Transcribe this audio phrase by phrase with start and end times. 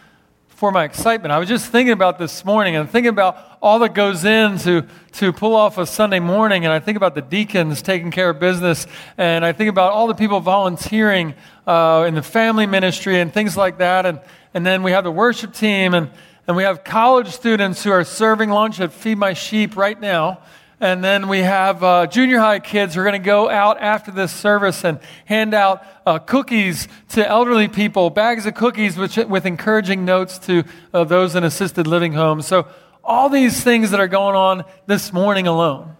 [0.48, 1.34] for my excitement.
[1.34, 5.34] I was just thinking about this morning and thinking about all that goes into to
[5.34, 8.88] pull off a Sunday morning, and I think about the deacons taking care of business,
[9.18, 11.34] and I think about all the people volunteering
[11.68, 14.22] uh, in the family ministry and things like that, and,
[14.54, 16.10] and then we have the worship team, and,
[16.48, 20.40] and we have college students who are serving lunch at Feed My Sheep right now.
[20.80, 24.12] And then we have uh, junior high kids who are going to go out after
[24.12, 29.46] this service and hand out uh, cookies to elderly people, bags of cookies with, with
[29.46, 32.46] encouraging notes to uh, those in assisted living homes.
[32.46, 32.68] So,
[33.06, 35.96] all these things that are going on this morning alone.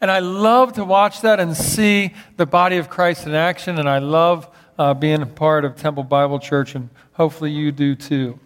[0.00, 3.78] And I love to watch that and see the body of Christ in action.
[3.78, 7.94] And I love uh, being a part of Temple Bible Church, and hopefully you do
[7.94, 8.38] too.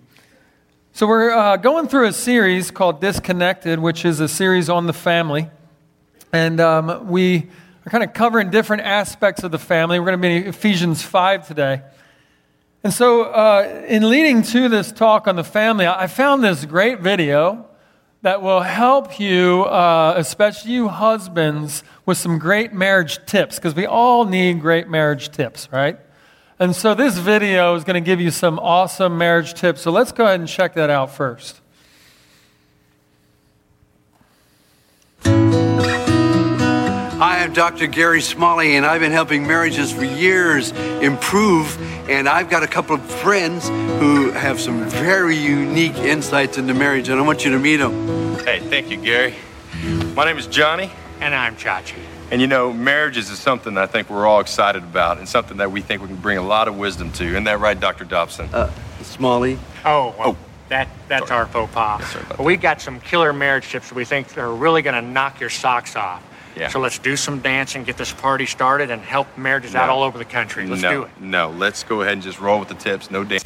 [0.92, 4.92] So, we're uh, going through a series called Disconnected, which is a series on the
[4.92, 5.50] family.
[6.34, 7.46] And um, we
[7.86, 10.00] are kind of covering different aspects of the family.
[10.00, 11.82] We're going to be in Ephesians 5 today.
[12.82, 16.98] And so, uh, in leading to this talk on the family, I found this great
[16.98, 17.66] video
[18.22, 23.86] that will help you, uh, especially you husbands, with some great marriage tips, because we
[23.86, 26.00] all need great marriage tips, right?
[26.58, 29.82] And so, this video is going to give you some awesome marriage tips.
[29.82, 31.60] So, let's go ahead and check that out first.
[37.26, 37.86] Hi, I'm Dr.
[37.86, 41.74] Gary Smalley, and I've been helping marriages for years improve.
[42.06, 47.08] And I've got a couple of friends who have some very unique insights into marriage,
[47.08, 48.36] and I want you to meet them.
[48.40, 49.34] Hey, thank you, Gary.
[50.14, 50.90] My name is Johnny.
[51.22, 51.96] And I'm Chachi.
[52.30, 55.72] And you know, marriages is something I think we're all excited about and something that
[55.72, 57.24] we think we can bring a lot of wisdom to.
[57.24, 58.04] Isn't that right, Dr.
[58.04, 58.50] Dobson?
[58.52, 58.70] Uh,
[59.00, 59.58] Smalley.
[59.86, 60.36] Oh, well, oh.
[60.68, 62.02] That, that's our faux pas.
[62.28, 65.40] But we got some killer marriage tips that we think are really going to knock
[65.40, 66.22] your socks off.
[66.56, 66.68] Yeah.
[66.68, 69.80] So let's do some dancing, get this party started, and help marriages no.
[69.80, 70.66] out all over the country.
[70.66, 71.20] Let's no, do it.
[71.20, 73.10] No, let's go ahead and just roll with the tips.
[73.10, 73.42] No dance.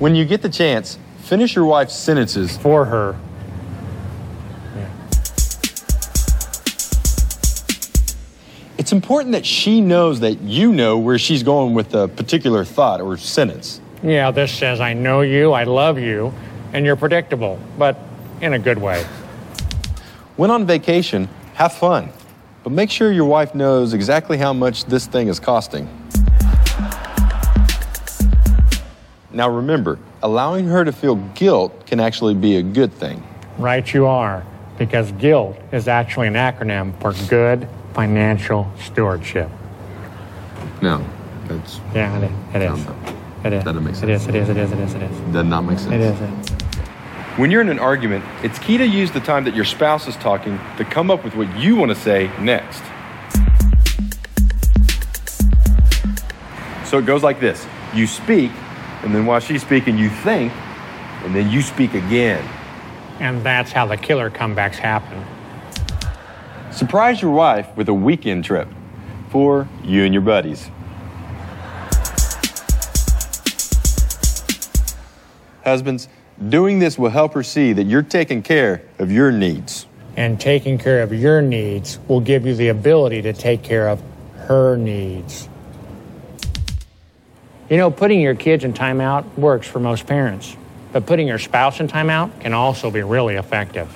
[0.00, 3.16] When you get the chance, finish your wife's sentences for her.
[8.76, 13.00] It's important that she knows that you know where she's going with a particular thought
[13.00, 13.80] or sentence.
[14.02, 16.34] Yeah, this says, I know you, I love you,
[16.74, 17.96] and you're predictable, but
[18.42, 19.02] in a good way.
[20.36, 22.10] When on vacation, have fun,
[22.64, 25.88] but make sure your wife knows exactly how much this thing is costing.
[29.30, 33.22] Now remember, allowing her to feel guilt can actually be a good thing.
[33.56, 34.44] Right, you are,
[34.76, 39.48] because guilt is actually an acronym for good financial stewardship.
[40.82, 41.04] No,
[41.46, 41.80] that's.
[41.94, 42.54] Yeah, it is.
[42.54, 42.86] It is.
[43.44, 43.64] It is.
[43.64, 44.04] That doesn't make sense.
[44.04, 44.26] It is.
[44.26, 44.48] It is.
[44.48, 44.72] It is.
[44.72, 44.94] It is.
[44.94, 45.32] It is.
[45.32, 45.92] Does not make sense.
[45.92, 46.20] It is.
[46.20, 46.63] It is.
[47.36, 50.14] When you're in an argument, it's key to use the time that your spouse is
[50.14, 52.80] talking to come up with what you want to say next.
[56.88, 58.52] So it goes like this you speak,
[59.02, 60.52] and then while she's speaking, you think,
[61.24, 62.48] and then you speak again.
[63.18, 65.24] And that's how the killer comebacks happen.
[66.70, 68.68] Surprise your wife with a weekend trip
[69.30, 70.70] for you and your buddies.
[75.64, 76.06] Husbands,
[76.48, 79.86] Doing this will help her see that you're taking care of your needs.
[80.16, 84.02] And taking care of your needs will give you the ability to take care of
[84.48, 85.48] her needs.
[87.70, 90.56] You know, putting your kids in timeout works for most parents,
[90.92, 93.88] but putting your spouse in timeout can also be really effective.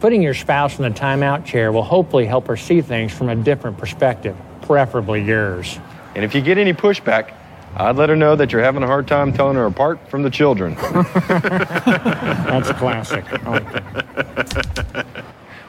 [0.00, 3.36] Putting your spouse in the timeout chair will hopefully help her see things from a
[3.36, 5.78] different perspective, preferably yours.
[6.14, 7.32] And if you get any pushback,
[7.76, 10.30] I'd let her know that you're having a hard time telling her apart from the
[10.30, 10.74] children.
[11.28, 13.24] That's a classic.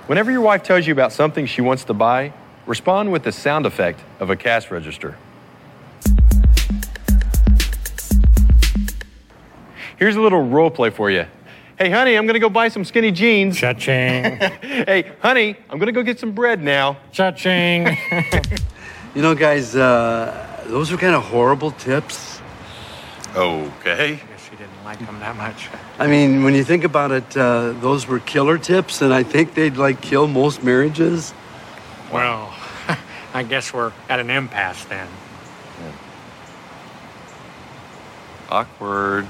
[0.08, 2.34] Whenever your wife tells you about something she wants to buy,
[2.66, 5.18] respond with the sound effect of a cash register.
[9.98, 11.26] Here's a little role play for you.
[11.80, 13.58] Hey, honey, I'm going to go buy some skinny jeans.
[13.58, 14.38] Cha-ching.
[14.62, 16.98] hey, honey, I'm going to go get some bread now.
[17.12, 17.88] Cha-ching.
[19.16, 22.42] you know, guys, uh, those are kind of horrible tips.
[23.36, 24.14] Okay.
[24.14, 25.70] I guess she didn't like them that much.
[25.98, 29.56] I mean, when you think about it, uh, those were killer tips, and I think
[29.56, 31.34] they'd like kill most marriages.
[32.12, 32.54] Well,
[33.34, 35.08] I guess we're at an impasse then.
[38.50, 39.28] Awkward.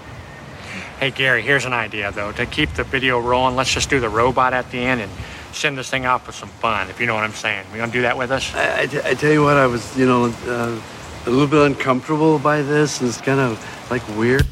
[1.00, 2.33] Hey, Gary, here's an idea, though.
[2.33, 5.12] To keep the video rolling, let's just do the robot at the end and
[5.53, 7.65] send this thing off with some fun, if you know what I'm saying.
[7.71, 8.53] You gonna do that with us?
[8.53, 10.81] I, I, t- I tell you what, I was, you know, uh,
[11.25, 13.00] a little bit uncomfortable by this.
[13.00, 13.58] and It's kind of
[13.90, 14.46] like weird.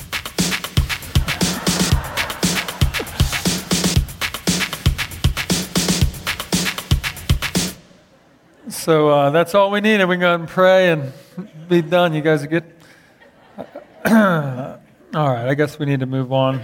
[8.70, 11.12] So uh, that's all we need, and We can go and pray and
[11.68, 12.14] be done.
[12.14, 12.64] You guys are good?
[14.06, 14.14] all
[15.14, 16.64] right, I guess we need to move on.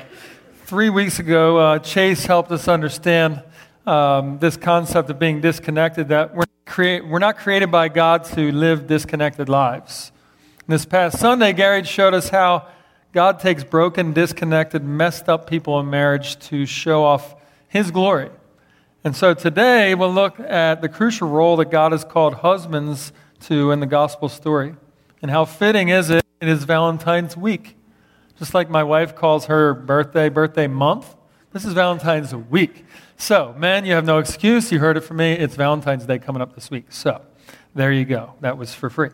[0.66, 3.44] Three weeks ago, uh, Chase helped us understand
[3.88, 6.46] um, this concept of being disconnected, that we're,
[7.04, 10.12] we're not created by God to live disconnected lives.
[10.68, 12.68] This past Sunday, Gary showed us how
[13.14, 17.36] God takes broken, disconnected, messed up people in marriage to show off
[17.70, 18.30] His glory.
[19.06, 23.72] And so today we'll look at the crucial role that God has called husbands to
[23.72, 24.76] in the gospel story.
[25.22, 26.26] And how fitting is it?
[26.42, 27.78] It is Valentine's week.
[28.38, 31.16] Just like my wife calls her birthday, birthday month,
[31.54, 32.86] this is Valentine's week.
[33.20, 34.72] So, men, you have no excuse.
[34.72, 35.34] You heard it from me.
[35.34, 36.86] It's Valentine's Day coming up this week.
[36.90, 37.20] So,
[37.74, 38.36] there you go.
[38.42, 39.10] That was for free.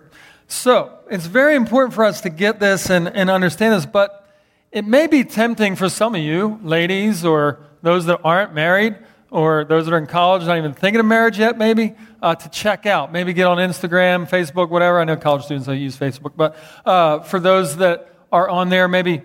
[0.45, 4.29] So, it's very important for us to get this and, and understand this, but
[4.73, 8.97] it may be tempting for some of you, ladies, or those that aren't married,
[9.31, 12.49] or those that are in college, not even thinking of marriage yet, maybe, uh, to
[12.49, 13.13] check out.
[13.13, 14.99] Maybe get on Instagram, Facebook, whatever.
[14.99, 18.89] I know college students don't use Facebook, but uh, for those that are on there,
[18.89, 19.21] maybe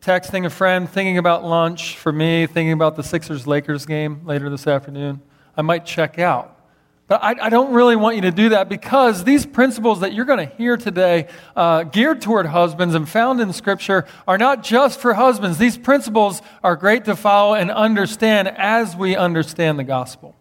[0.00, 1.96] texting a friend, thinking about lunch.
[1.96, 5.20] For me, thinking about the Sixers Lakers game later this afternoon,
[5.56, 6.56] I might check out.
[7.06, 10.24] But I, I, don't really want you to do that because these principles that you're
[10.24, 11.26] going to hear today,
[11.56, 15.58] uh, geared toward husbands and found in Scripture, are not just for husbands.
[15.58, 20.36] These principles are great to follow and understand as we understand the gospel.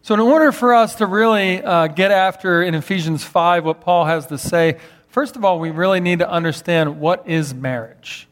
[0.00, 4.06] So, in order for us to really uh, get after in Ephesians 5 what Paul
[4.06, 4.78] has to say,
[5.08, 8.26] first of all, we really need to understand what is marriage.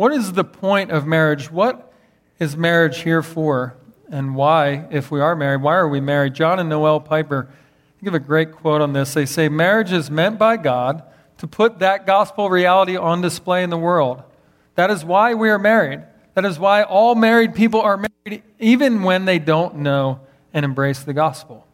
[0.00, 1.50] What is the point of marriage?
[1.50, 1.92] What
[2.38, 3.76] is marriage here for?
[4.10, 6.32] and why, if we are married, why are we married?
[6.32, 7.50] John and Noel Piper
[8.02, 9.12] give a great quote on this.
[9.12, 11.02] They say, Marriage is meant by God
[11.36, 14.22] to put that gospel reality on display in the world.
[14.74, 16.02] That is why we are married.
[16.32, 20.20] That is why all married people are married, even when they don't know
[20.54, 21.66] and embrace the gospel.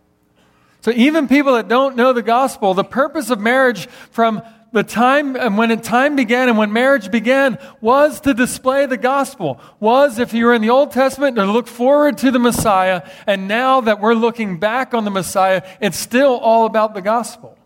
[0.80, 4.42] So, even people that don't know the gospel, the purpose of marriage from
[4.76, 9.58] the time and when time began and when marriage began was to display the gospel
[9.80, 13.48] was if you were in the old testament to look forward to the messiah and
[13.48, 17.56] now that we're looking back on the messiah it's still all about the gospel.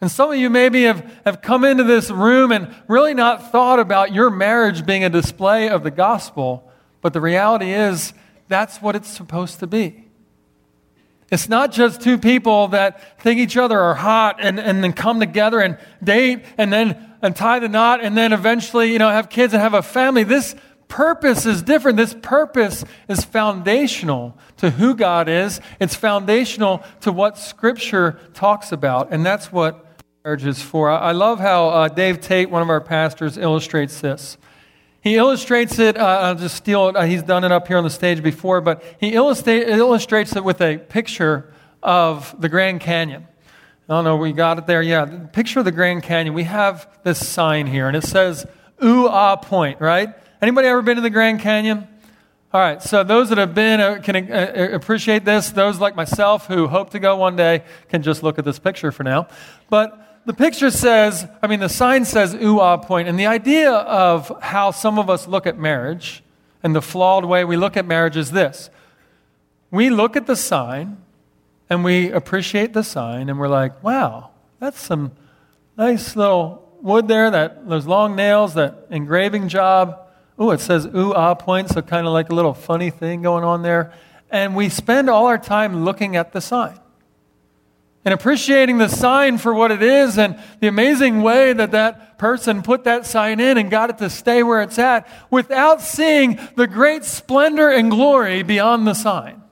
[0.00, 3.78] And some of you maybe have, have come into this room and really not thought
[3.78, 6.66] about your marriage being a display of the gospel
[7.02, 8.14] but the reality is
[8.48, 10.07] that's what it's supposed to be
[11.30, 15.20] it's not just two people that think each other are hot and, and then come
[15.20, 19.28] together and date and then and tie the knot and then eventually, you know, have
[19.28, 20.22] kids and have a family.
[20.22, 20.54] This
[20.86, 21.96] purpose is different.
[21.96, 25.60] This purpose is foundational to who God is.
[25.80, 29.12] It's foundational to what Scripture talks about.
[29.12, 29.84] And that's what
[30.24, 30.90] marriage is for.
[30.90, 34.38] I love how uh, Dave Tate, one of our pastors, illustrates this.
[35.00, 37.84] He illustrates it, uh, I'll just steal it, uh, he's done it up here on
[37.84, 41.52] the stage before, but he illustrates it with a picture
[41.82, 43.26] of the Grand Canyon.
[43.88, 44.82] I don't know, we got it there.
[44.82, 46.34] Yeah, picture of the Grand Canyon.
[46.34, 48.44] We have this sign here, and it says
[48.84, 50.14] Ooh Ah Point, right?
[50.42, 51.88] Anybody ever been to the Grand Canyon?
[52.52, 55.50] All right, so those that have been uh, can uh, uh, appreciate this.
[55.50, 58.90] Those like myself who hope to go one day can just look at this picture
[58.90, 59.28] for now.
[59.68, 63.72] But the picture says, I mean, the sign says ooh ah point, and the idea
[63.72, 66.22] of how some of us look at marriage
[66.62, 68.70] and the flawed way we look at marriage is this.
[69.70, 70.98] We look at the sign
[71.70, 75.12] and we appreciate the sign and we're like, wow, that's some
[75.76, 79.98] nice little wood there, that those long nails, that engraving job.
[80.40, 83.44] Ooh, it says ooh ah point, so kind of like a little funny thing going
[83.44, 83.92] on there.
[84.30, 86.78] And we spend all our time looking at the sign
[88.08, 92.62] and appreciating the sign for what it is and the amazing way that that person
[92.62, 96.66] put that sign in and got it to stay where it's at without seeing the
[96.66, 99.42] great splendor and glory beyond the sign.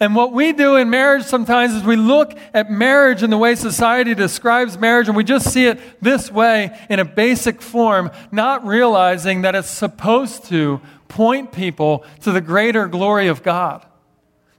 [0.00, 3.54] And what we do in marriage sometimes is we look at marriage and the way
[3.54, 8.66] society describes marriage and we just see it this way in a basic form, not
[8.66, 13.84] realizing that it's supposed to point people to the greater glory of God.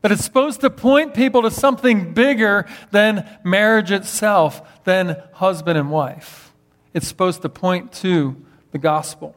[0.02, 5.92] That it's supposed to point people to something bigger than marriage itself, than husband and
[5.92, 6.54] wife.
[6.94, 8.36] It's supposed to point to
[8.72, 9.36] the gospel.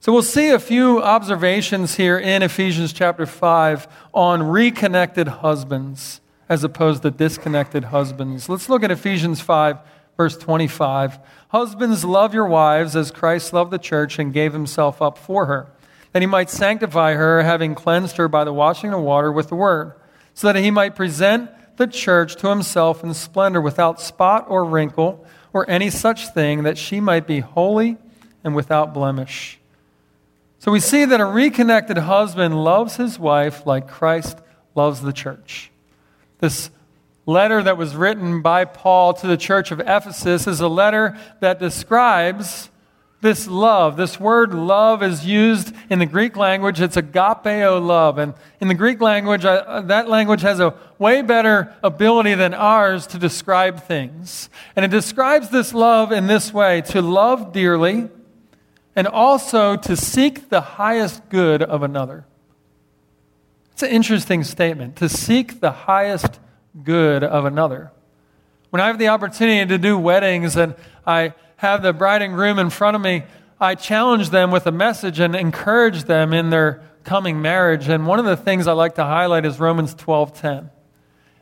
[0.00, 6.64] So we'll see a few observations here in Ephesians chapter 5 on reconnected husbands as
[6.64, 8.48] opposed to disconnected husbands.
[8.48, 9.78] Let's look at Ephesians 5,
[10.16, 11.18] verse 25.
[11.48, 15.66] Husbands, love your wives as Christ loved the church and gave himself up for her,
[16.12, 19.54] that he might sanctify her, having cleansed her by the washing of water with the
[19.54, 19.92] word,
[20.34, 25.24] so that he might present the church to himself in splendor without spot or wrinkle
[25.52, 27.96] or any such thing, that she might be holy
[28.44, 29.58] and without blemish.
[30.58, 34.38] So we see that a reconnected husband loves his wife like Christ
[34.74, 35.70] loves the church.
[36.40, 36.70] This
[37.26, 41.58] letter that was written by Paul to the church of Ephesus is a letter that
[41.58, 42.70] describes
[43.20, 43.96] this love.
[43.96, 46.80] This word love is used in the Greek language.
[46.80, 48.18] It's agapeo love.
[48.18, 53.06] And in the Greek language, uh, that language has a way better ability than ours
[53.08, 54.48] to describe things.
[54.76, 58.08] And it describes this love in this way to love dearly
[58.94, 62.24] and also to seek the highest good of another.
[63.72, 66.38] It's an interesting statement to seek the highest
[66.84, 67.90] good of another.
[68.70, 70.74] When I have the opportunity to do weddings and
[71.06, 73.24] I have the bride and groom in front of me,
[73.60, 77.88] I challenge them with a message and encourage them in their coming marriage.
[77.88, 80.70] And one of the things I like to highlight is Romans 12:10.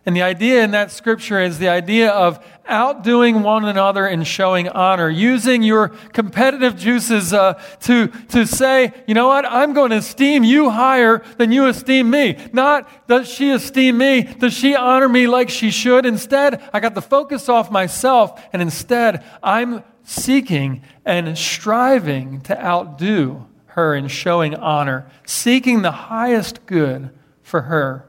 [0.06, 4.68] And the idea in that scripture is the idea of outdoing one another and showing
[4.68, 9.96] honor, using your competitive juices uh, to, to say, you know what, I'm going to
[9.96, 12.38] esteem you higher than you esteem me.
[12.52, 14.22] Not, does she esteem me?
[14.22, 16.06] Does she honor me like she should?
[16.06, 23.46] Instead, I got the focus off myself, and instead, I'm seeking and striving to outdo
[23.66, 27.10] her in showing honor, seeking the highest good
[27.42, 28.08] for her.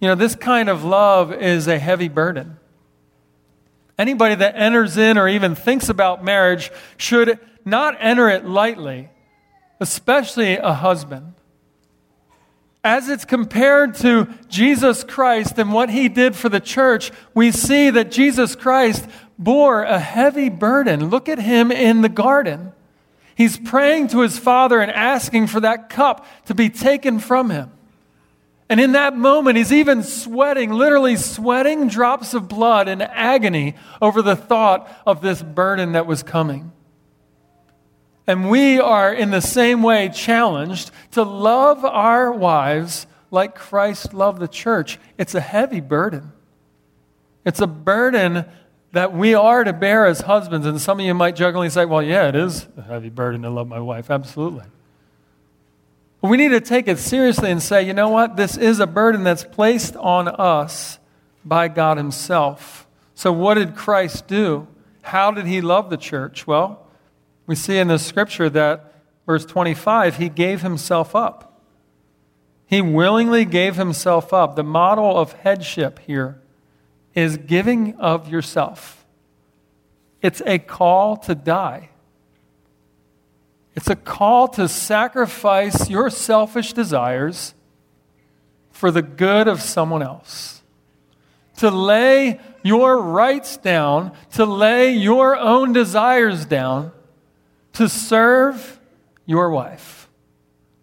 [0.00, 2.58] You know, this kind of love is a heavy burden.
[3.96, 9.08] Anybody that enters in or even thinks about marriage should not enter it lightly,
[9.78, 11.34] especially a husband.
[12.84, 17.90] As it's compared to Jesus Christ and what he did for the church, we see
[17.90, 19.08] that Jesus Christ
[19.42, 21.08] bore a heavy burden.
[21.08, 22.72] Look at him in the garden.
[23.34, 27.70] He's praying to his Father and asking for that cup to be taken from him.
[28.68, 34.22] And in that moment, he's even sweating, literally sweating drops of blood in agony over
[34.22, 36.72] the thought of this burden that was coming.
[38.26, 44.40] And we are in the same way challenged to love our wives like Christ loved
[44.40, 44.98] the church.
[45.18, 46.32] It's a heavy burden.
[47.44, 48.44] It's a burden
[48.92, 50.66] that we are to bear as husbands.
[50.66, 53.50] And some of you might jokingly say, well, yeah, it is a heavy burden to
[53.50, 54.10] love my wife.
[54.10, 54.64] Absolutely.
[56.20, 58.36] But we need to take it seriously and say, you know what?
[58.36, 60.98] This is a burden that's placed on us
[61.44, 62.86] by God Himself.
[63.14, 64.68] So, what did Christ do?
[65.02, 66.46] How did He love the church?
[66.46, 66.86] Well,
[67.46, 68.94] we see in the scripture that,
[69.26, 71.60] verse 25, He gave Himself up.
[72.66, 74.54] He willingly gave Himself up.
[74.54, 76.41] The model of headship here
[77.14, 79.04] is giving of yourself,
[80.20, 81.90] it's a call to die.
[83.74, 87.54] It's a call to sacrifice your selfish desires
[88.70, 90.62] for the good of someone else.
[91.58, 96.92] To lay your rights down, to lay your own desires down,
[97.74, 98.80] to serve
[99.24, 100.08] your wife,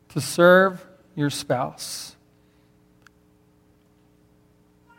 [0.09, 2.15] to serve your spouse.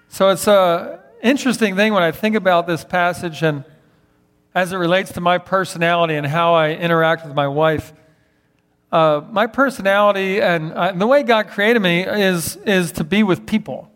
[0.09, 3.65] So it's an interesting thing when I think about this passage and
[4.55, 7.93] as it relates to my personality and how I interact with my wife.
[8.91, 13.47] Uh, my personality and, uh, the way God created me is, is to be with
[13.47, 13.91] people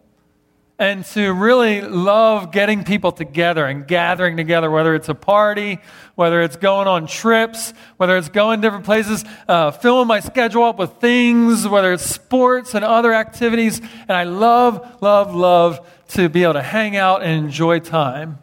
[0.79, 5.79] and to really love getting people together and gathering together, whether it's a party,
[6.17, 10.79] whether it's going on trips, whether it's going different places, uh, filling my schedule up
[10.79, 13.81] with things, whether it's sports and other activities.
[13.81, 18.39] And I love, love, love to be able to hang out and enjoy time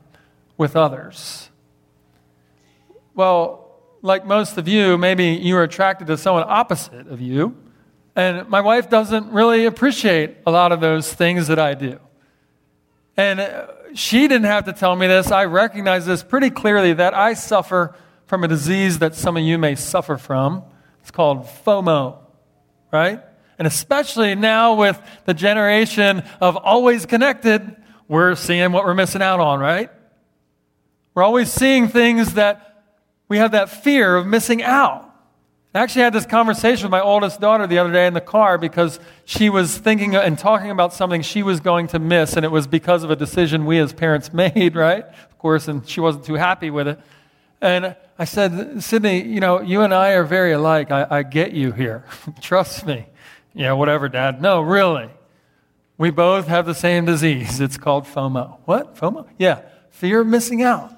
[0.57, 1.49] with others.
[3.13, 3.61] Well,
[4.01, 7.55] like most of you, maybe you are attracted to someone opposite of you.
[8.15, 11.99] And my wife doesn't really appreciate a lot of those things that I do.
[13.15, 15.31] And uh, she didn't have to tell me this.
[15.31, 19.57] I recognize this pretty clearly that I suffer from a disease that some of you
[19.57, 20.63] may suffer from.
[21.01, 22.17] It's called FOMO,
[22.91, 23.21] right?
[23.61, 27.75] And especially now with the generation of always connected,
[28.07, 29.91] we're seeing what we're missing out on, right?
[31.13, 32.85] We're always seeing things that
[33.27, 35.13] we have that fear of missing out.
[35.75, 38.57] I actually had this conversation with my oldest daughter the other day in the car
[38.57, 42.49] because she was thinking and talking about something she was going to miss, and it
[42.49, 45.05] was because of a decision we as parents made, right?
[45.05, 46.99] Of course, and she wasn't too happy with it.
[47.61, 50.89] And I said, Sydney, you know, you and I are very alike.
[50.89, 52.05] I, I get you here.
[52.41, 53.05] Trust me.
[53.53, 54.41] Yeah, whatever, Dad.
[54.41, 55.09] No, really.
[55.97, 57.59] We both have the same disease.
[57.59, 58.57] It's called FOMO.
[58.65, 58.95] What?
[58.95, 59.27] FOMO?
[59.37, 60.91] Yeah, fear of missing out.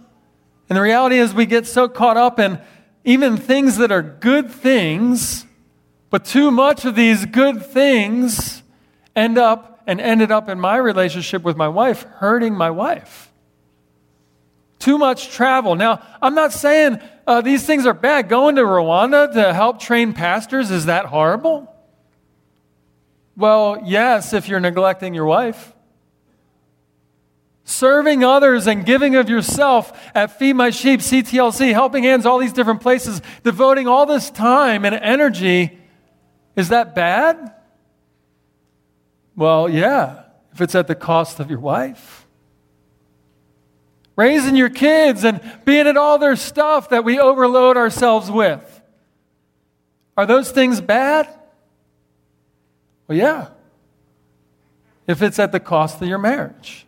[0.69, 2.59] And the reality is, we get so caught up in
[3.03, 5.45] even things that are good things,
[6.09, 8.63] but too much of these good things
[9.15, 13.31] end up and ended up in my relationship with my wife hurting my wife.
[14.79, 15.75] Too much travel.
[15.75, 18.29] Now, I'm not saying uh, these things are bad.
[18.29, 21.72] Going to Rwanda to help train pastors, is that horrible?
[23.35, 25.73] Well, yes, if you're neglecting your wife.
[27.65, 32.53] Serving others and giving of yourself at Feed My Sheep, CTLC, Helping Hands, all these
[32.53, 35.79] different places, devoting all this time and energy,
[36.55, 37.53] is that bad?
[39.35, 42.27] Well, yeah, if it's at the cost of your wife.
[44.15, 48.81] Raising your kids and being at all their stuff that we overload ourselves with.
[50.15, 51.27] Are those things bad?
[53.07, 53.49] Well, yeah.
[55.07, 56.85] If it's at the cost of your marriage.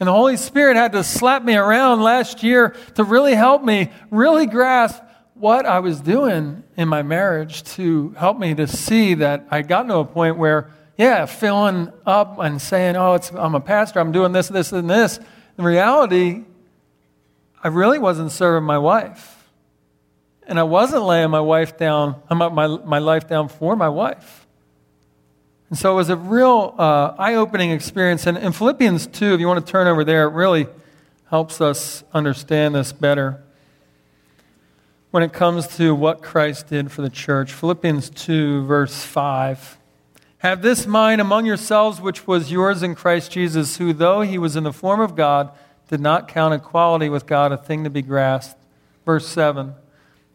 [0.00, 3.90] And the Holy Spirit had to slap me around last year to really help me
[4.10, 5.02] really grasp
[5.34, 9.84] what I was doing in my marriage to help me to see that I got
[9.84, 14.32] to a point where, yeah, filling up and saying, oh, I'm a pastor, I'm doing
[14.32, 15.20] this, this, and this.
[15.56, 16.44] In reality,
[17.62, 19.50] I really wasn't serving my wife.
[20.46, 24.46] And I wasn't laying my wife down, my, my life down for my wife.
[25.70, 28.26] And so it was a real uh, eye opening experience.
[28.26, 30.66] And in Philippians 2, if you want to turn over there, it really
[31.28, 33.42] helps us understand this better
[35.10, 37.52] when it comes to what Christ did for the church.
[37.52, 39.78] Philippians 2, verse 5.
[40.38, 44.56] Have this mind among yourselves, which was yours in Christ Jesus, who, though he was
[44.56, 45.50] in the form of God,
[45.88, 48.60] did not count equality with God a thing to be grasped.
[49.04, 49.74] Verse 7.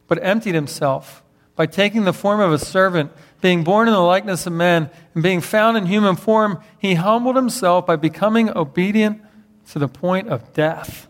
[0.08, 1.24] But emptied himself
[1.56, 3.12] by taking the form of a servant
[3.43, 7.36] being born in the likeness of men, and being found in human form, he humbled
[7.36, 9.21] himself by becoming obedient
[9.69, 11.10] to the point of death.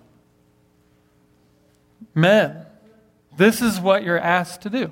[2.16, 2.66] Men,
[3.38, 4.92] this is what you're asked to do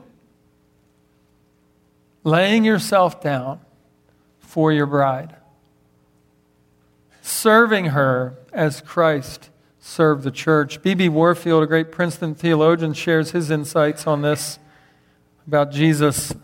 [2.23, 3.59] laying yourself down
[4.37, 5.35] for your bride,
[7.23, 9.49] serving her as Christ
[9.79, 10.83] served the church.
[10.83, 11.09] B.B.
[11.09, 14.59] Warfield, a great Princeton theologian, shares his insights on this
[15.47, 16.35] about Jesus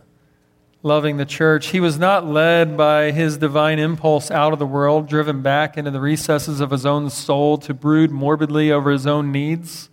[0.88, 1.68] loving the church.
[1.68, 5.92] He was not led by his divine impulse out of the world, driven back into
[5.92, 9.90] the recesses of his own soul to brood morbidly over his own needs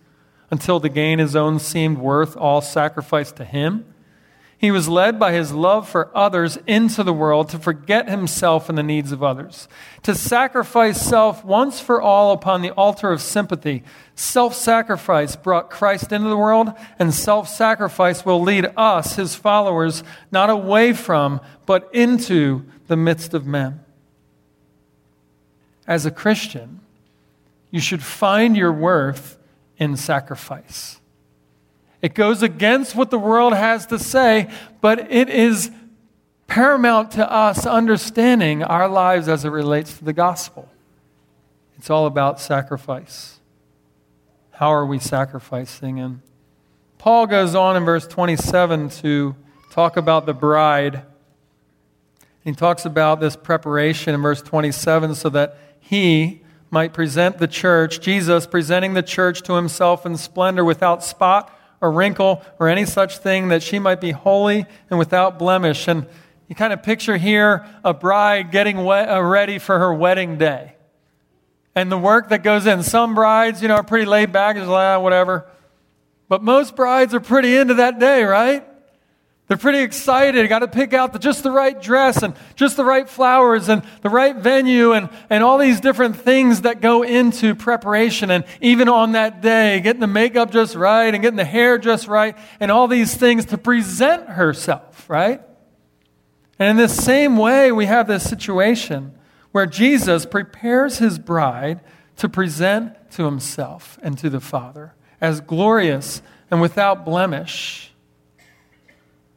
[0.49, 3.85] until to gain his own seemed worth all sacrifice to him.
[4.57, 8.77] He was led by his love for others into the world to forget himself and
[8.77, 9.67] the needs of others,
[10.03, 13.83] to sacrifice self once for all upon the altar of sympathy.
[14.15, 20.03] Self sacrifice brought Christ into the world, and self sacrifice will lead us, his followers,
[20.31, 23.81] not away from, but into the midst of men.
[25.85, 26.79] As a Christian,
[27.71, 29.37] you should find your worth
[29.77, 30.99] in sacrifice.
[32.05, 34.47] It goes against what the world has to say,
[34.79, 35.71] but it is
[36.45, 40.69] paramount to us understanding our lives as it relates to the gospel.
[41.79, 43.39] It's all about sacrifice.
[44.51, 45.99] How are we sacrificing?
[45.99, 46.21] And
[46.99, 49.35] Paul goes on in verse 27 to
[49.71, 51.01] talk about the bride.
[52.43, 57.99] He talks about this preparation in verse 27 so that he might present the church,
[57.99, 61.51] Jesus presenting the church to himself in splendor without spot
[61.85, 65.87] or wrinkle or any such thing, that she might be holy and without blemish.
[65.87, 66.07] And
[66.47, 70.75] you kind of picture here a bride getting uh, ready for her wedding day.
[71.75, 72.83] And the work that goes in.
[72.83, 75.45] Some brides, you know, are pretty laid back, just like, ah, whatever.
[76.27, 78.65] But most brides are pretty into that day, right?
[79.47, 80.47] They're pretty excited.
[80.49, 83.83] Got to pick out the, just the right dress and just the right flowers and
[84.01, 88.31] the right venue and, and all these different things that go into preparation.
[88.31, 92.07] And even on that day, getting the makeup just right and getting the hair just
[92.07, 95.41] right and all these things to present herself, right?
[96.57, 99.13] And in this same way, we have this situation
[99.51, 101.81] where Jesus prepares his bride
[102.17, 107.91] to present to himself and to the Father as glorious and without blemish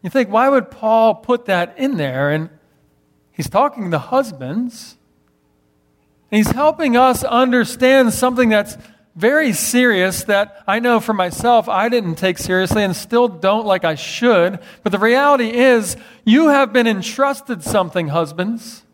[0.02, 2.30] you think, why would Paul put that in there?
[2.30, 2.50] And
[3.32, 4.96] he's talking to husbands.
[6.30, 8.76] And he's helping us understand something that's
[9.16, 13.84] very serious that I know for myself I didn't take seriously and still don't like
[13.84, 14.60] I should.
[14.84, 18.84] But the reality is, you have been entrusted something, husbands.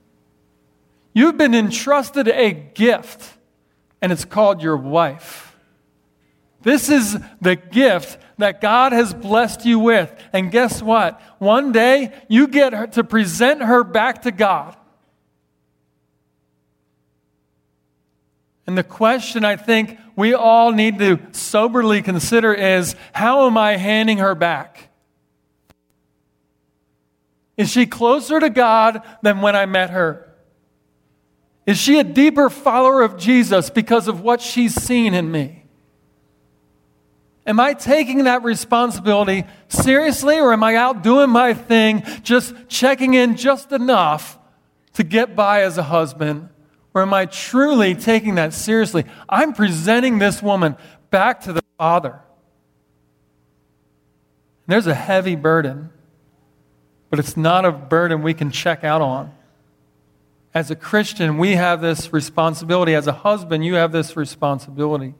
[1.12, 3.34] You've been entrusted a gift,
[4.00, 5.53] and it's called your wife.
[6.64, 10.12] This is the gift that God has blessed you with.
[10.32, 11.20] And guess what?
[11.38, 14.76] One day you get to present her back to God.
[18.66, 23.76] And the question I think we all need to soberly consider is how am I
[23.76, 24.88] handing her back?
[27.58, 30.34] Is she closer to God than when I met her?
[31.66, 35.63] Is she a deeper follower of Jesus because of what she's seen in me?
[37.46, 43.14] Am I taking that responsibility seriously or am I out doing my thing, just checking
[43.14, 44.38] in just enough
[44.94, 46.48] to get by as a husband?
[46.94, 49.04] Or am I truly taking that seriously?
[49.28, 50.76] I'm presenting this woman
[51.10, 52.20] back to the Father.
[54.66, 55.90] There's a heavy burden,
[57.10, 59.32] but it's not a burden we can check out on.
[60.54, 62.94] As a Christian, we have this responsibility.
[62.94, 65.14] As a husband, you have this responsibility.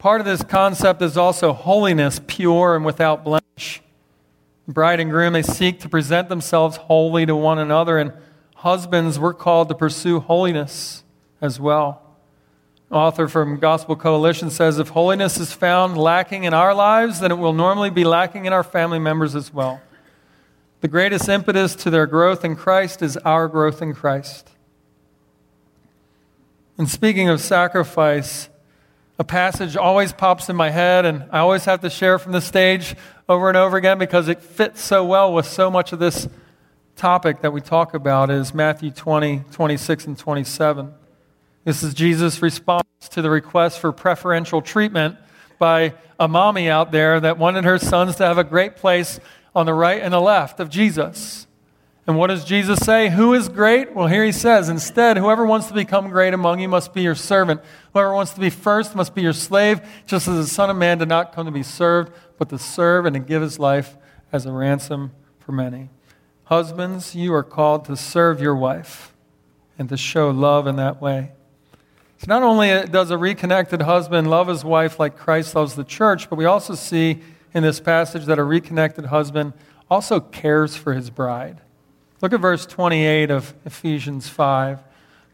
[0.00, 3.82] Part of this concept is also holiness, pure and without blemish.
[4.66, 8.14] Bride and groom, they seek to present themselves holy to one another, and
[8.56, 11.04] husbands, we're called to pursue holiness
[11.42, 12.02] as well.
[12.90, 17.36] Author from Gospel Coalition says if holiness is found lacking in our lives, then it
[17.36, 19.82] will normally be lacking in our family members as well.
[20.80, 24.48] The greatest impetus to their growth in Christ is our growth in Christ.
[26.78, 28.48] And speaking of sacrifice,
[29.20, 32.40] a passage always pops in my head, and I always have to share from the
[32.40, 32.96] stage
[33.28, 36.26] over and over again because it fits so well with so much of this
[36.96, 40.94] topic that we talk about is Matthew 20, 26, and 27.
[41.64, 45.18] This is Jesus' response to the request for preferential treatment
[45.58, 49.20] by a mommy out there that wanted her sons to have a great place
[49.54, 51.46] on the right and the left of Jesus.
[52.10, 53.08] And what does Jesus say?
[53.08, 53.94] Who is great?
[53.94, 57.14] Well, here he says, instead, whoever wants to become great among you must be your
[57.14, 57.60] servant.
[57.92, 60.98] Whoever wants to be first must be your slave, just as the Son of Man
[60.98, 63.96] did not come to be served, but to serve and to give his life
[64.32, 65.88] as a ransom for many.
[66.46, 69.14] Husbands, you are called to serve your wife
[69.78, 71.30] and to show love in that way.
[72.18, 76.28] So not only does a reconnected husband love his wife like Christ loves the church,
[76.28, 77.20] but we also see
[77.54, 79.52] in this passage that a reconnected husband
[79.88, 81.60] also cares for his bride.
[82.22, 84.80] Look at verse 28 of Ephesians 5.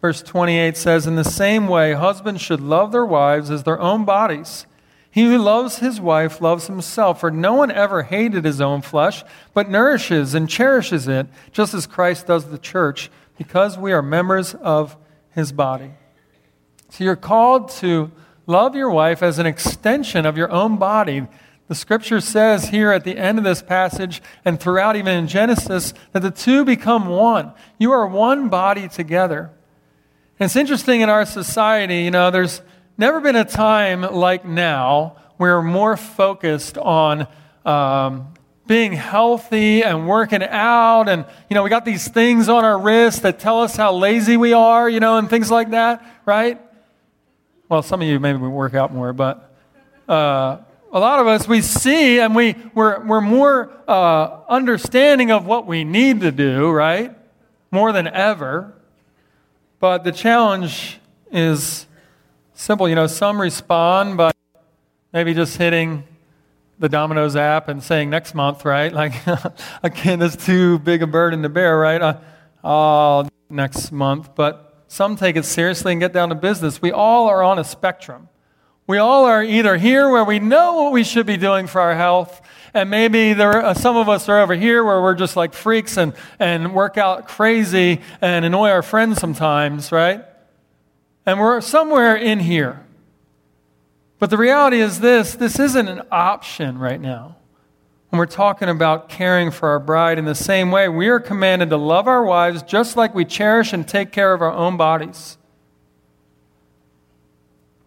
[0.01, 4.05] Verse 28 says, In the same way, husbands should love their wives as their own
[4.05, 4.67] bodies.
[5.11, 9.25] He who loves his wife loves himself, for no one ever hated his own flesh,
[9.55, 14.55] but nourishes and cherishes it, just as Christ does the church, because we are members
[14.55, 14.97] of
[15.31, 15.93] his body.
[16.91, 18.13] So you're called to
[18.47, 21.27] love your wife as an extension of your own body.
[21.69, 25.95] The scripture says here at the end of this passage and throughout even in Genesis
[26.13, 27.53] that the two become one.
[27.79, 29.51] You are one body together.
[30.39, 32.63] And it's interesting in our society, you know, there's
[32.97, 37.27] never been a time like now where we're more focused on
[37.65, 38.33] um,
[38.69, 41.09] being healthy and working out.
[41.09, 44.37] And, you know, we got these things on our wrists that tell us how lazy
[44.37, 46.61] we are, you know, and things like that, right?
[47.69, 49.43] Well, some of you maybe work out more, but.
[50.09, 50.59] Uh,
[50.97, 55.67] a lot of us, we see and we, we're, we're more uh, understanding of what
[55.67, 57.15] we need to do, right?
[57.71, 58.73] More than ever.
[59.79, 60.99] But the challenge
[61.31, 61.85] is
[62.55, 62.89] simple.
[62.89, 64.33] You know, some respond by
[65.13, 66.05] maybe just hitting
[66.79, 68.91] the Domino's app and saying next month, right?
[68.95, 69.13] Like,
[69.83, 72.01] again, it's too big a burden to bear, right?
[72.01, 72.21] Uh,
[72.65, 74.35] oh, next month.
[74.35, 76.81] But some take it seriously and get down to business.
[76.81, 78.31] We all are on a spectrum.
[78.87, 81.97] We all are either here where we know what we should be doing for our
[81.97, 82.41] health,
[82.73, 85.97] and maybe there are, some of us are over here where we're just like freaks
[85.97, 90.25] and, and work out crazy and annoy our friends sometimes, right?
[91.25, 92.87] And we're somewhere in here.
[94.19, 97.37] But the reality is this this isn't an option right now.
[98.11, 101.71] When we're talking about caring for our bride in the same way, we are commanded
[101.71, 105.37] to love our wives just like we cherish and take care of our own bodies.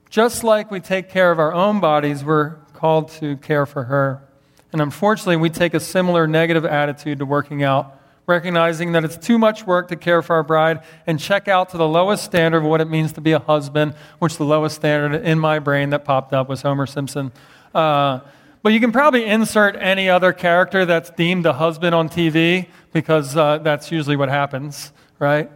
[0.09, 4.23] Just like we take care of our own bodies, we're called to care for her.
[4.71, 7.95] And unfortunately, we take a similar negative attitude to working out,
[8.25, 11.77] recognizing that it's too much work to care for our bride and check out to
[11.77, 15.23] the lowest standard of what it means to be a husband, which the lowest standard
[15.23, 17.31] in my brain that popped up was Homer Simpson.
[17.73, 18.21] Uh,
[18.63, 23.37] but you can probably insert any other character that's deemed a husband on TV because
[23.37, 25.51] uh, that's usually what happens, right?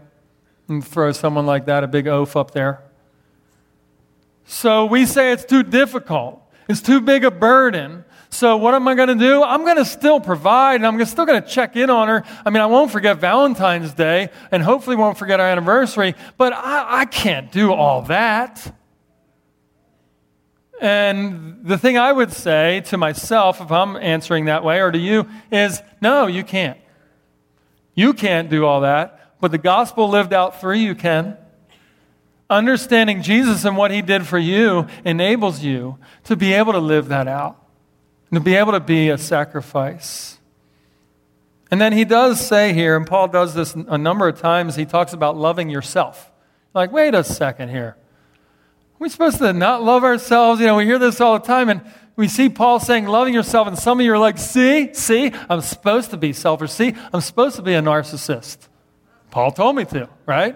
[0.67, 2.83] And throw someone like that a big oaf up there.
[4.45, 8.05] So we say it's too difficult, it's too big a burden.
[8.29, 9.43] So what am I going to do?
[9.43, 12.23] I'm going to still provide and I'm still going to check in on her.
[12.43, 17.01] I mean, I won't forget Valentine's Day and hopefully won't forget our anniversary, but I,
[17.01, 18.75] I can't do all that.
[20.81, 24.97] And the thing I would say to myself, if I'm answering that way, or to
[24.97, 26.77] you, is no, you can't.
[27.93, 31.37] You can't do all that, but the gospel lived out through you can.
[32.53, 37.07] Understanding Jesus and what he did for you enables you to be able to live
[37.07, 37.57] that out,
[38.29, 40.39] and to be able to be a sacrifice.
[41.71, 44.85] And then he does say here, and Paul does this a number of times, he
[44.85, 46.31] talks about loving yourself.
[46.75, 47.97] Like, wait a second here.
[47.97, 50.61] Are we supposed to not love ourselves?
[50.61, 51.81] You know, we hear this all the time, and
[52.15, 55.61] we see Paul saying loving yourself, and some of you are like, see, see, I'm
[55.61, 56.71] supposed to be selfish.
[56.71, 58.57] See, I'm supposed to be a narcissist.
[59.31, 60.55] Paul told me to, right?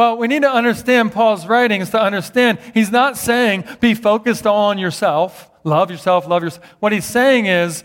[0.00, 4.78] Well, we need to understand Paul's writings to understand he's not saying be focused on
[4.78, 6.64] yourself, love yourself, love yourself.
[6.80, 7.84] What he's saying is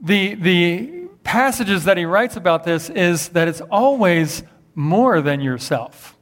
[0.00, 4.44] the, the passages that he writes about this is that it's always
[4.76, 6.16] more than yourself.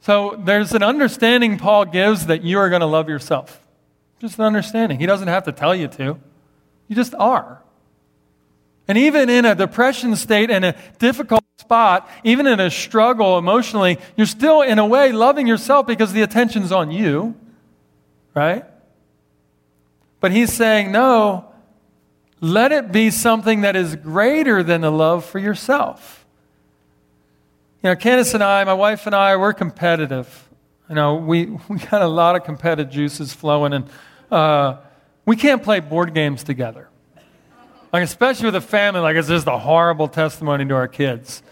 [0.00, 3.66] So there's an understanding Paul gives that you are going to love yourself.
[4.20, 5.00] Just an understanding.
[5.00, 6.18] He doesn't have to tell you to,
[6.86, 7.62] you just are.
[8.86, 11.37] And even in a depression state and a difficult
[11.68, 16.22] spot, even in a struggle emotionally, you're still, in a way, loving yourself because the
[16.22, 17.34] attention's on you,
[18.34, 18.64] right?
[20.20, 21.44] But he's saying, no,
[22.40, 26.24] let it be something that is greater than the love for yourself.
[27.82, 30.48] You know, Candace and I, my wife and I, we're competitive.
[30.88, 33.84] You know, we, we got a lot of competitive juices flowing, and
[34.30, 34.78] uh,
[35.26, 36.88] we can't play board games together.
[37.92, 41.42] Like, especially with a family, like, it's just a horrible testimony to our kids.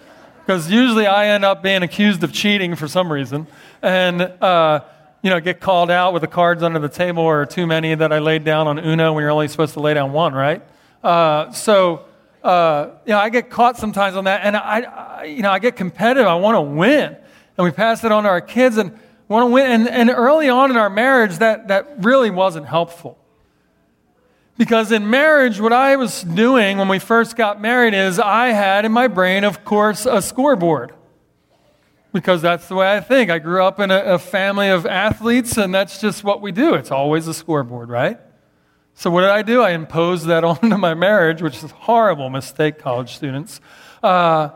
[0.46, 3.48] Because usually I end up being accused of cheating for some reason,
[3.82, 4.80] and, uh,
[5.20, 8.12] you know, get called out with the cards under the table or too many that
[8.12, 10.62] I laid down on Uno when you're only supposed to lay down one, right?
[11.02, 12.04] Uh, so,
[12.44, 15.58] uh, you know, I get caught sometimes on that, and I, I you know, I
[15.58, 16.28] get competitive.
[16.28, 17.16] I want to win,
[17.58, 19.68] and we pass it on to our kids, and want to win.
[19.68, 23.18] And, and early on in our marriage, that, that really wasn't helpful.
[24.58, 28.84] Because in marriage, what I was doing when we first got married is I had
[28.84, 30.94] in my brain, of course, a scoreboard.
[32.12, 33.30] Because that's the way I think.
[33.30, 36.74] I grew up in a, a family of athletes, and that's just what we do.
[36.74, 38.18] It's always a scoreboard, right?
[38.94, 39.60] So what did I do?
[39.60, 43.60] I imposed that onto my marriage, which is a horrible mistake, college students.
[44.02, 44.50] Uh,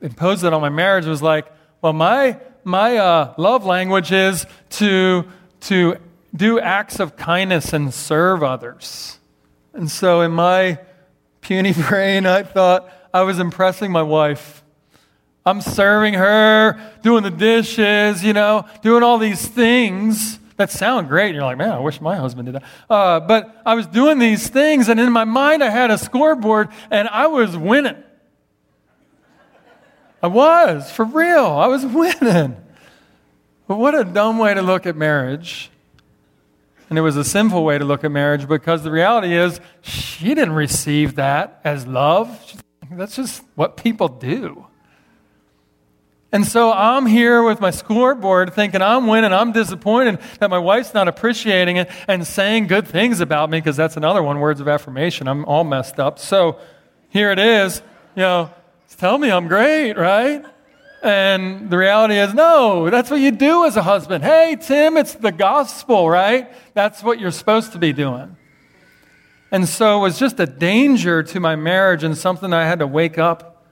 [0.00, 5.24] imposed that on my marriage was like, well, my my uh, love language is to,
[5.60, 5.96] to
[6.34, 9.18] do acts of kindness and serve others.
[9.74, 10.78] And so in my
[11.40, 14.62] puny brain, I thought I was impressing my wife.
[15.44, 21.28] I'm serving her, doing the dishes, you know, doing all these things that sound great.
[21.28, 22.62] And you're like, man, I wish my husband did that.
[22.88, 26.68] Uh, but I was doing these things, and in my mind, I had a scoreboard,
[26.90, 28.02] and I was winning.
[30.22, 31.46] I was, for real.
[31.46, 31.84] I was
[32.22, 32.56] winning.
[33.66, 35.71] But what a dumb way to look at marriage.
[36.92, 40.34] And it was a sinful way to look at marriage because the reality is she
[40.34, 42.28] didn't receive that as love.
[42.90, 44.66] That's just what people do.
[46.32, 49.32] And so I'm here with my scoreboard thinking I'm winning.
[49.32, 53.78] I'm disappointed that my wife's not appreciating it and saying good things about me because
[53.78, 55.28] that's another one words of affirmation.
[55.28, 56.18] I'm all messed up.
[56.18, 56.58] So
[57.08, 57.80] here it is.
[58.16, 58.50] You know,
[58.98, 60.44] tell me I'm great, right?
[61.02, 64.22] And the reality is, no, that's what you do as a husband.
[64.22, 66.48] Hey, Tim, it's the gospel, right?
[66.74, 68.36] That's what you're supposed to be doing.
[69.50, 72.86] And so it was just a danger to my marriage and something I had to
[72.86, 73.66] wake up,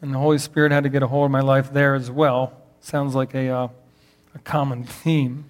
[0.00, 2.52] and the Holy Spirit had to get a hold of my life there as well.
[2.80, 3.68] Sounds like a, uh,
[4.36, 5.46] a common theme.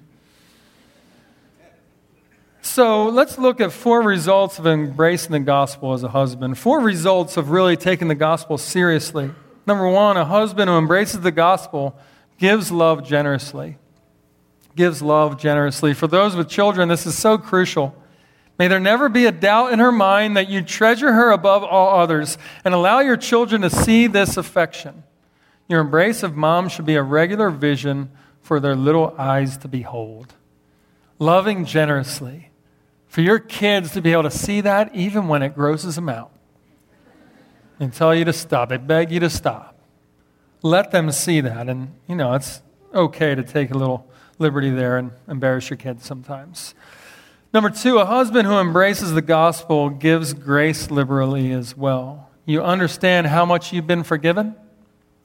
[2.62, 7.36] So let's look at four results of embracing the gospel as a husband, four results
[7.36, 9.30] of really taking the gospel seriously.
[9.68, 11.94] Number one, a husband who embraces the gospel
[12.38, 13.76] gives love generously.
[14.74, 15.92] Gives love generously.
[15.92, 17.94] For those with children, this is so crucial.
[18.59, 22.00] May there never be a doubt in her mind that you treasure her above all
[22.00, 25.02] others and allow your children to see this affection.
[25.68, 30.33] Your embrace of mom should be a regular vision for their little eyes to behold.
[31.18, 32.48] Loving generously.
[33.07, 36.33] For your kids to be able to see that even when it grosses them out
[37.78, 38.70] and tell you to stop.
[38.70, 39.78] They beg you to stop.
[40.62, 41.68] Let them see that.
[41.68, 42.62] And, you know, it's
[42.94, 46.74] okay to take a little liberty there and embarrass your kids sometimes.
[47.52, 52.28] Number two, a husband who embraces the gospel gives grace liberally as well.
[52.44, 54.54] You understand how much you've been forgiven.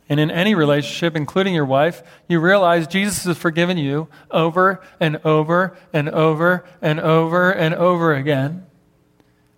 [0.09, 5.17] And in any relationship, including your wife, you realize Jesus has forgiven you over and
[5.23, 8.65] over and over and over and over again.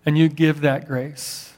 [0.06, 1.55] And you give that grace.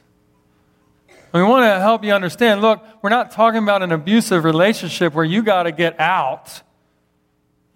[1.32, 5.24] We want to help you understand look, we're not talking about an abusive relationship where
[5.24, 6.62] you got to get out.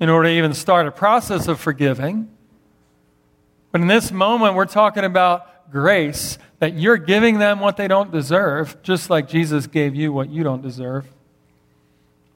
[0.03, 2.29] in order to even start a process of forgiving.
[3.71, 8.11] But in this moment, we're talking about grace, that you're giving them what they don't
[8.11, 11.07] deserve, just like Jesus gave you what you don't deserve.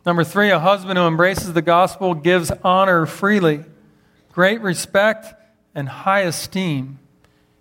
[0.06, 3.64] Number three, a husband who embraces the gospel gives honor freely,
[4.32, 5.34] great respect,
[5.74, 7.00] and high esteem.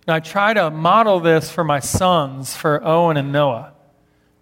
[0.06, 3.72] And I try to model this for my sons, for Owen and Noah.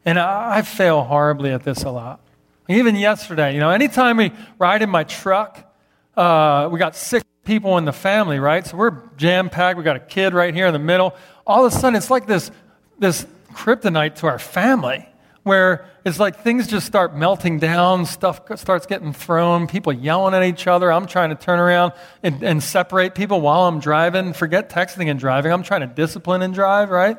[0.04, 2.20] And I fail horribly at this a lot.
[2.68, 5.72] Even yesterday, you know, anytime we ride in my truck,
[6.16, 8.66] uh, we got six people in the family, right?
[8.66, 9.78] So we're jam packed.
[9.78, 11.14] We got a kid right here in the middle.
[11.46, 12.50] All of a sudden, it's like this,
[12.98, 15.08] this kryptonite to our family
[15.44, 20.42] where it's like things just start melting down, stuff starts getting thrown, people yelling at
[20.42, 20.90] each other.
[20.90, 24.32] I'm trying to turn around and, and separate people while I'm driving.
[24.32, 25.52] Forget texting and driving.
[25.52, 27.18] I'm trying to discipline and drive, right?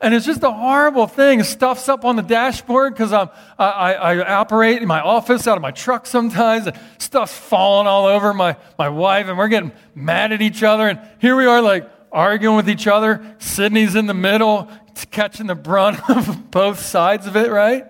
[0.00, 1.42] And it's just a horrible thing.
[1.42, 3.28] Stuff's up on the dashboard because I,
[3.58, 6.66] I operate in my office out of my truck sometimes.
[6.66, 10.88] And stuff's falling all over my, my wife, and we're getting mad at each other.
[10.88, 13.36] And here we are, like arguing with each other.
[13.38, 14.70] Sydney's in the middle,
[15.10, 17.84] catching the brunt of both sides of it, right?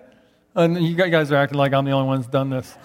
[0.55, 2.75] And you guys are acting like I'm the only one that's done this.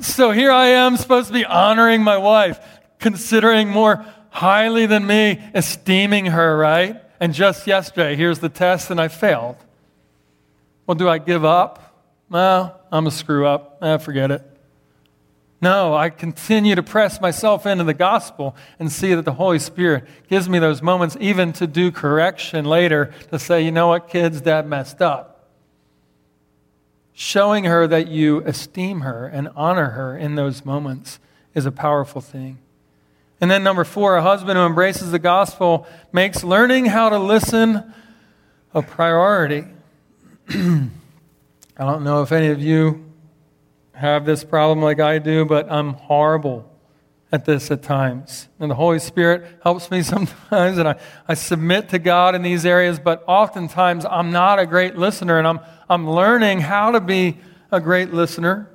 [0.00, 2.58] so here I am, supposed to be honoring my wife,
[2.98, 7.02] considering more highly than me, esteeming her, right?
[7.20, 9.56] And just yesterday, here's the test, and I failed.
[10.86, 11.84] Well, do I give up?
[12.30, 13.78] Well, I'm a screw up.
[13.82, 14.47] Eh, forget it.
[15.60, 20.04] No, I continue to press myself into the gospel and see that the Holy Spirit
[20.28, 24.40] gives me those moments, even to do correction later, to say, you know what, kids,
[24.40, 25.48] dad messed up.
[27.12, 31.18] Showing her that you esteem her and honor her in those moments
[31.54, 32.58] is a powerful thing.
[33.40, 37.92] And then, number four, a husband who embraces the gospel makes learning how to listen
[38.74, 39.64] a priority.
[40.48, 40.88] I
[41.76, 43.07] don't know if any of you
[43.98, 46.70] have this problem like I do, but I'm horrible
[47.30, 48.48] at this at times.
[48.58, 52.64] And the Holy Spirit helps me sometimes, and I, I submit to God in these
[52.64, 57.38] areas, but oftentimes I'm not a great listener, and I'm, I'm learning how to be
[57.70, 58.70] a great listener.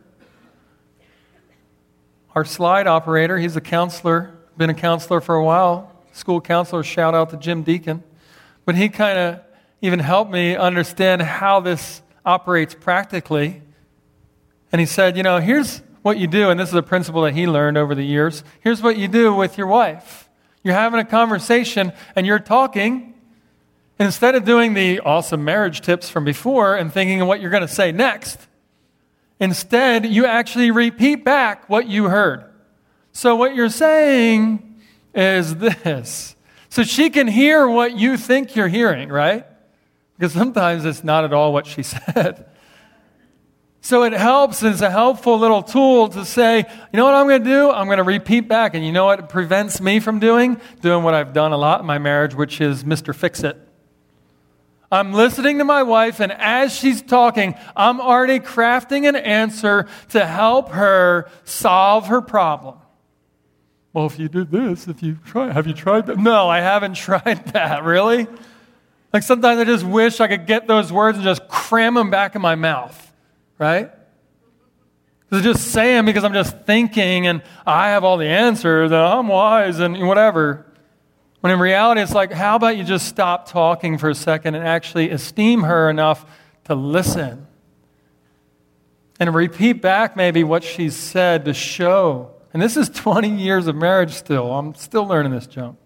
[2.35, 7.15] Our slide operator, he's a counselor been a counselor for a while, school counselor, shout
[7.15, 8.03] out to Jim Deacon.
[8.65, 9.41] But he kind of
[9.81, 13.61] even helped me understand how this operates practically.
[14.73, 17.35] And he said, you know, here's what you do, and this is a principle that
[17.35, 18.43] he learned over the years.
[18.59, 20.27] Here's what you do with your wife.
[20.63, 23.13] You're having a conversation and you're talking.
[23.99, 27.51] And instead of doing the awesome marriage tips from before and thinking of what you're
[27.51, 28.47] going to say next,
[29.39, 32.43] instead, you actually repeat back what you heard.
[33.11, 34.81] So, what you're saying
[35.13, 36.35] is this.
[36.69, 39.45] So she can hear what you think you're hearing, right?
[40.17, 42.49] Because sometimes it's not at all what she said.
[43.83, 47.43] So it helps, it's a helpful little tool to say, you know what I'm going
[47.43, 47.69] to do?
[47.69, 48.75] I'm going to repeat back.
[48.75, 50.59] And you know what it prevents me from doing?
[50.81, 53.13] Doing what I've done a lot in my marriage, which is Mr.
[53.13, 53.57] Fix It.
[54.89, 60.25] I'm listening to my wife, and as she's talking, I'm already crafting an answer to
[60.25, 62.77] help her solve her problem.
[63.91, 66.19] Well, if you did this, if you try, have you tried that?
[66.19, 67.83] No, I haven't tried that.
[67.83, 68.27] Really?
[69.11, 72.35] Like sometimes I just wish I could get those words and just cram them back
[72.35, 73.12] in my mouth,
[73.57, 73.91] right?
[75.29, 78.99] Because I just saying because I'm just thinking and I have all the answers and
[78.99, 80.65] I'm wise and whatever.
[81.41, 84.65] When in reality, it's like, how about you just stop talking for a second and
[84.65, 86.25] actually esteem her enough
[86.65, 87.47] to listen?
[89.19, 93.75] And repeat back maybe what she said to show and this is 20 years of
[93.75, 94.53] marriage still.
[94.53, 95.77] I'm still learning this junk.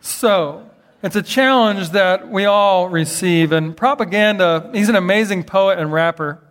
[0.00, 0.68] So,
[1.06, 3.52] it's a challenge that we all receive.
[3.52, 6.42] And propaganda, he's an amazing poet and rapper.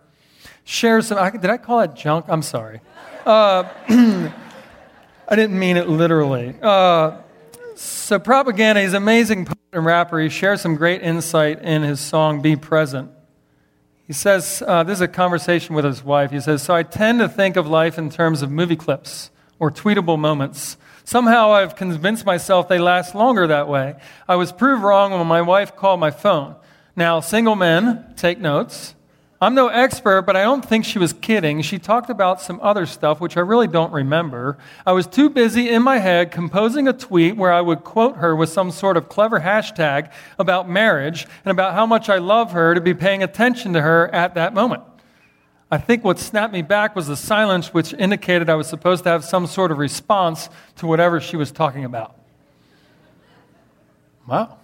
[0.64, 2.24] Shares some, did I call it junk?
[2.28, 2.80] I'm sorry.
[3.26, 3.64] Uh,
[5.28, 6.54] I didn't mean it literally.
[6.62, 7.18] Uh,
[7.74, 10.18] so, propaganda, he's an amazing poet and rapper.
[10.20, 13.10] He shares some great insight in his song, Be Present.
[14.06, 16.30] He says, uh, this is a conversation with his wife.
[16.30, 19.70] He says, So I tend to think of life in terms of movie clips or
[19.70, 20.78] tweetable moments.
[21.06, 23.94] Somehow I've convinced myself they last longer that way.
[24.26, 26.56] I was proved wrong when my wife called my phone.
[26.96, 28.96] Now, single men, take notes.
[29.40, 31.62] I'm no expert, but I don't think she was kidding.
[31.62, 34.58] She talked about some other stuff, which I really don't remember.
[34.84, 38.34] I was too busy in my head composing a tweet where I would quote her
[38.34, 42.74] with some sort of clever hashtag about marriage and about how much I love her
[42.74, 44.82] to be paying attention to her at that moment.
[45.70, 49.10] I think what snapped me back was the silence, which indicated I was supposed to
[49.10, 52.16] have some sort of response to whatever she was talking about.
[54.28, 54.58] Wow.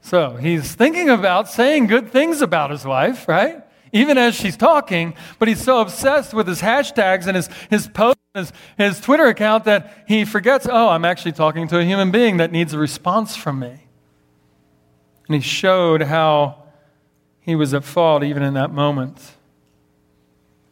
[0.00, 3.62] So he's thinking about saying good things about his wife, right?
[3.92, 8.20] even as she's talking, but he's so obsessed with his hashtags and his, his posts,
[8.34, 12.38] his, his Twitter account that he forgets, oh, I'm actually talking to a human being
[12.38, 13.86] that needs a response from me.
[15.28, 16.61] And he showed how
[17.42, 19.34] he was at fault even in that moment.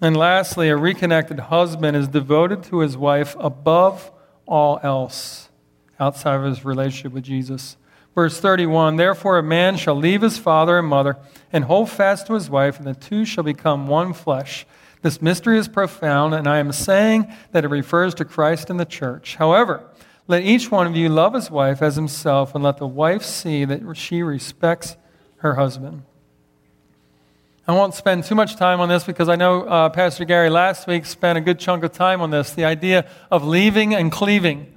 [0.00, 4.10] And lastly, a reconnected husband is devoted to his wife above
[4.46, 5.50] all else
[5.98, 7.76] outside of his relationship with Jesus.
[8.14, 11.18] Verse 31 Therefore, a man shall leave his father and mother
[11.52, 14.66] and hold fast to his wife, and the two shall become one flesh.
[15.02, 18.84] This mystery is profound, and I am saying that it refers to Christ and the
[18.84, 19.36] church.
[19.36, 19.84] However,
[20.26, 23.64] let each one of you love his wife as himself, and let the wife see
[23.64, 24.96] that she respects
[25.38, 26.02] her husband.
[27.70, 30.88] I won't spend too much time on this because I know uh, Pastor Gary last
[30.88, 34.76] week spent a good chunk of time on this the idea of leaving and cleaving.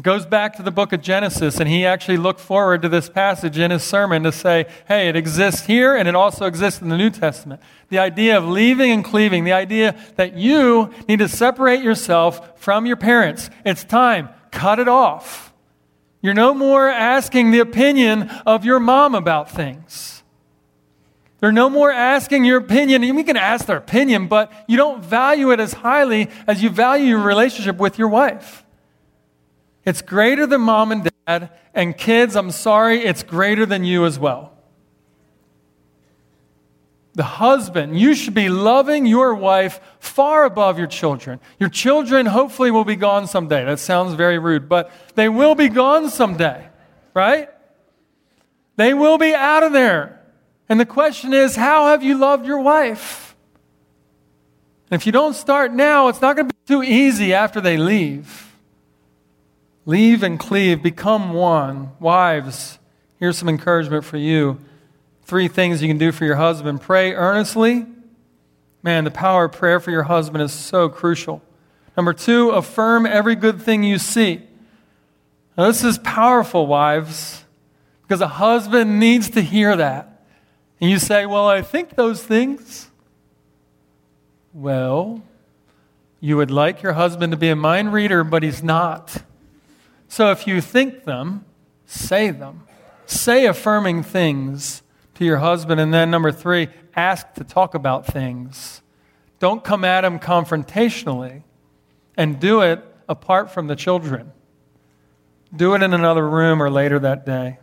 [0.00, 3.58] Goes back to the book of Genesis, and he actually looked forward to this passage
[3.58, 6.96] in his sermon to say, hey, it exists here and it also exists in the
[6.96, 7.60] New Testament.
[7.90, 12.86] The idea of leaving and cleaving, the idea that you need to separate yourself from
[12.86, 13.50] your parents.
[13.66, 14.30] It's time.
[14.50, 15.52] Cut it off.
[16.22, 20.23] You're no more asking the opinion of your mom about things.
[21.44, 23.02] They're no more asking your opinion.
[23.14, 27.04] We can ask their opinion, but you don't value it as highly as you value
[27.04, 28.64] your relationship with your wife.
[29.84, 34.18] It's greater than mom and dad, and kids, I'm sorry, it's greater than you as
[34.18, 34.54] well.
[37.12, 41.40] The husband, you should be loving your wife far above your children.
[41.60, 43.66] Your children hopefully will be gone someday.
[43.66, 46.68] That sounds very rude, but they will be gone someday,
[47.12, 47.50] right?
[48.76, 50.22] They will be out of there.
[50.68, 53.36] And the question is, how have you loved your wife?
[54.90, 57.76] And if you don't start now, it's not going to be too easy after they
[57.76, 58.52] leave.
[59.86, 61.90] Leave and cleave, become one.
[62.00, 62.78] Wives,
[63.18, 64.58] here's some encouragement for you.
[65.22, 67.86] Three things you can do for your husband pray earnestly.
[68.82, 71.42] Man, the power of prayer for your husband is so crucial.
[71.96, 74.42] Number two, affirm every good thing you see.
[75.56, 77.44] Now, this is powerful, wives,
[78.02, 80.13] because a husband needs to hear that.
[80.80, 82.90] And you say, Well, I think those things.
[84.52, 85.22] Well,
[86.20, 89.22] you would like your husband to be a mind reader, but he's not.
[90.08, 91.44] So if you think them,
[91.86, 92.66] say them.
[93.06, 94.82] Say affirming things
[95.14, 95.80] to your husband.
[95.80, 98.80] And then, number three, ask to talk about things.
[99.38, 101.42] Don't come at him confrontationally
[102.16, 104.32] and do it apart from the children.
[105.54, 107.58] Do it in another room or later that day.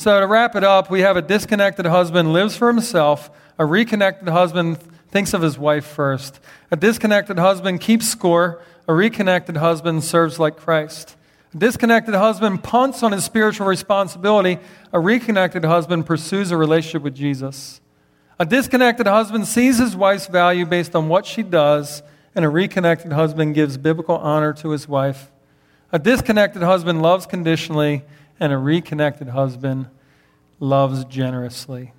[0.00, 4.28] So, to wrap it up, we have a disconnected husband lives for himself, a reconnected
[4.28, 4.78] husband
[5.10, 6.38] thinks of his wife first.
[6.70, 11.16] A disconnected husband keeps score, a reconnected husband serves like Christ.
[11.52, 14.60] A disconnected husband punts on his spiritual responsibility,
[14.92, 17.80] a reconnected husband pursues a relationship with Jesus.
[18.38, 22.04] A disconnected husband sees his wife's value based on what she does,
[22.36, 25.32] and a reconnected husband gives biblical honor to his wife.
[25.90, 28.04] A disconnected husband loves conditionally,
[28.40, 29.88] and a reconnected husband
[30.60, 31.92] loves generously.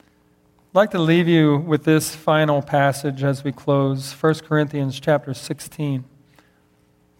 [0.00, 5.32] I'd like to leave you with this final passage as we close 1 Corinthians chapter
[5.32, 6.04] 16.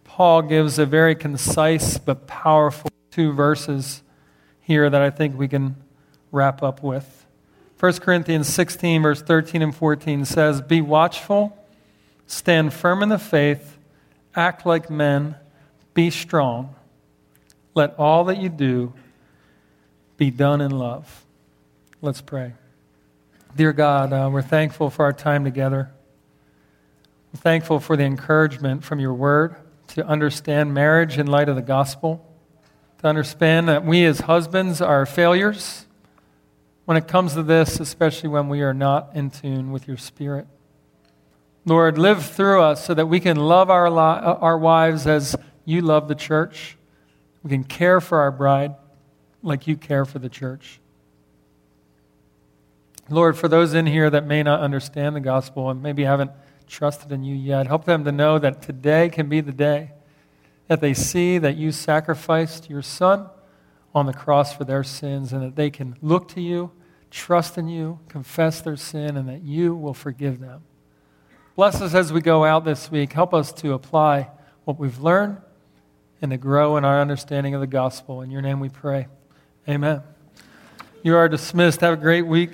[0.04, 4.02] Paul gives a very concise but powerful two verses
[4.60, 5.76] here that I think we can
[6.32, 7.26] wrap up with.
[7.80, 11.56] 1 Corinthians 16, verse 13 and 14 says, Be watchful,
[12.26, 13.78] stand firm in the faith,
[14.34, 15.36] act like men,
[15.92, 16.75] be strong.
[17.76, 18.94] Let all that you do
[20.16, 21.26] be done in love.
[22.00, 22.54] Let's pray.
[23.54, 25.90] Dear God, uh, we're thankful for our time together.
[27.34, 29.56] We're thankful for the encouragement from your word
[29.88, 32.26] to understand marriage in light of the gospel,
[33.00, 35.84] to understand that we as husbands are failures
[36.86, 40.46] when it comes to this, especially when we are not in tune with your spirit.
[41.66, 45.82] Lord, live through us so that we can love our, li- our wives as you
[45.82, 46.78] love the church
[47.46, 48.74] we can care for our bride
[49.40, 50.80] like you care for the church.
[53.08, 56.32] Lord, for those in here that may not understand the gospel and maybe haven't
[56.66, 59.92] trusted in you yet, help them to know that today can be the day
[60.66, 63.28] that they see that you sacrificed your son
[63.94, 66.72] on the cross for their sins and that they can look to you,
[67.12, 70.64] trust in you, confess their sin, and that you will forgive them.
[71.54, 73.12] Bless us as we go out this week.
[73.12, 74.30] Help us to apply
[74.64, 75.38] what we've learned
[76.22, 78.22] and to grow in our understanding of the gospel.
[78.22, 79.06] In your name we pray.
[79.68, 80.02] Amen.
[81.02, 81.80] You are dismissed.
[81.80, 82.50] Have a great week.